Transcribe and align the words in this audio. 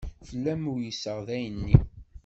Fell-am 0.27 0.63
uyseɣ 0.73 1.17
dayen-nni. 1.27 1.75